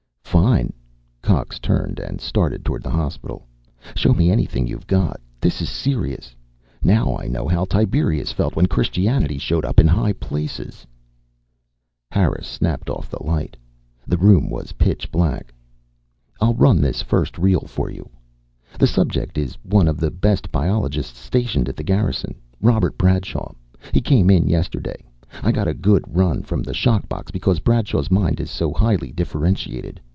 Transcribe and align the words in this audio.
"Fine," 0.23 0.71
Cox 1.21 1.59
turned 1.59 1.99
and 1.99 2.19
started 2.21 2.63
toward 2.65 2.83
the 2.83 2.89
hospital. 2.89 3.45
"Show 3.95 4.13
me 4.13 4.31
anything 4.31 4.65
you've 4.65 4.87
got. 4.87 5.19
This 5.41 5.61
is 5.61 5.69
serious. 5.69 6.35
Now 6.81 7.17
I 7.17 7.27
know 7.27 7.47
how 7.47 7.65
Tiberius 7.65 8.31
felt 8.31 8.55
when 8.55 8.65
Christianity 8.67 9.37
showed 9.37 9.63
up 9.65 9.77
in 9.79 9.87
high 9.87 10.13
places." 10.13 10.87
Harris 12.09 12.47
snapped 12.47 12.89
off 12.89 13.09
the 13.09 13.21
light. 13.23 13.55
The 14.07 14.17
room 14.17 14.49
was 14.49 14.71
pitch 14.73 15.11
black. 15.11 15.53
"I'll 16.39 16.55
run 16.55 16.81
this 16.81 17.01
first 17.03 17.37
reel 17.37 17.61
for 17.67 17.89
you. 17.91 18.09
The 18.79 18.87
subject 18.87 19.37
is 19.37 19.57
one 19.63 19.87
of 19.87 19.99
the 19.99 20.11
best 20.11 20.49
biologists 20.51 21.19
stationed 21.19 21.67
at 21.69 21.75
the 21.75 21.83
Garrison. 21.83 22.35
Robert 22.61 22.97
Bradshaw. 22.97 23.51
He 23.93 24.01
came 24.01 24.29
in 24.29 24.47
yesterday. 24.47 25.03
I 25.43 25.51
got 25.51 25.67
a 25.67 25.73
good 25.73 26.03
run 26.07 26.41
from 26.41 26.63
the 26.63 26.73
shock 26.73 27.07
box 27.09 27.31
because 27.31 27.59
Bradshaw's 27.59 28.09
mind 28.11 28.39
is 28.39 28.49
so 28.49 28.73
highly 28.73 29.11
differentiated. 29.11 29.99